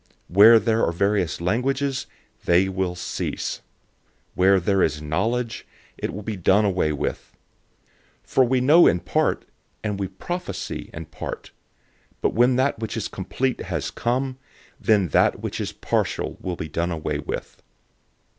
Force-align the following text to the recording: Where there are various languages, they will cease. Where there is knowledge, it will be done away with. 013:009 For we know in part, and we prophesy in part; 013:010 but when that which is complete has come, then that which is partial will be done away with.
Where 0.29 0.57
there 0.57 0.83
are 0.83 0.91
various 0.91 1.39
languages, 1.39 2.07
they 2.45 2.67
will 2.67 2.95
cease. 2.95 3.61
Where 4.33 4.59
there 4.59 4.81
is 4.81 4.99
knowledge, 4.99 5.67
it 5.95 6.11
will 6.11 6.23
be 6.23 6.35
done 6.35 6.65
away 6.65 6.91
with. 6.91 7.37
013:009 8.25 8.29
For 8.31 8.43
we 8.43 8.61
know 8.61 8.87
in 8.87 8.99
part, 9.01 9.45
and 9.83 9.99
we 9.99 10.07
prophesy 10.07 10.89
in 10.91 11.05
part; 11.05 11.51
013:010 12.13 12.13
but 12.21 12.33
when 12.33 12.55
that 12.55 12.79
which 12.79 12.97
is 12.97 13.07
complete 13.07 13.61
has 13.61 13.91
come, 13.91 14.39
then 14.79 15.09
that 15.09 15.39
which 15.41 15.61
is 15.61 15.71
partial 15.71 16.35
will 16.41 16.55
be 16.55 16.67
done 16.67 16.89
away 16.89 17.19
with. 17.19 17.61